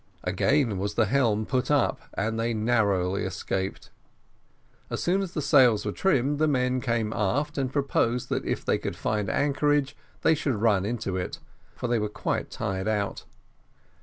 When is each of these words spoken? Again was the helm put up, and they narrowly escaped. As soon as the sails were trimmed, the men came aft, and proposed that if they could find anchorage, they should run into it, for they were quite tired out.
Again 0.23 0.79
was 0.79 0.95
the 0.95 1.05
helm 1.05 1.45
put 1.45 1.69
up, 1.69 2.01
and 2.15 2.39
they 2.39 2.55
narrowly 2.55 3.21
escaped. 3.23 3.91
As 4.89 5.03
soon 5.03 5.21
as 5.21 5.33
the 5.35 5.43
sails 5.43 5.85
were 5.85 5.91
trimmed, 5.91 6.39
the 6.39 6.47
men 6.47 6.81
came 6.81 7.13
aft, 7.13 7.55
and 7.55 7.71
proposed 7.71 8.29
that 8.29 8.43
if 8.43 8.65
they 8.65 8.79
could 8.79 8.95
find 8.95 9.29
anchorage, 9.29 9.95
they 10.23 10.33
should 10.33 10.55
run 10.55 10.85
into 10.87 11.17
it, 11.17 11.37
for 11.75 11.87
they 11.87 11.99
were 11.99 12.09
quite 12.09 12.49
tired 12.49 12.87
out. 12.87 13.25